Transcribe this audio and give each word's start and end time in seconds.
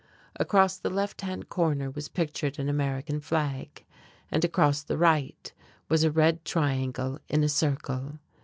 Across 0.37 0.77
the 0.77 0.89
left 0.89 1.21
hand 1.21 1.47
corner 1.47 1.91
was 1.91 2.07
pictured 2.09 2.57
an 2.57 2.67
American 2.69 3.19
flag, 3.19 3.85
and 4.31 4.43
across 4.43 4.81
the 4.81 4.97
right 4.97 5.53
was 5.89 6.03
a 6.03 6.09
red 6.09 6.43
triangle 6.43 7.19
in 7.29 7.43
a 7.43 7.49
circle. 7.49 8.17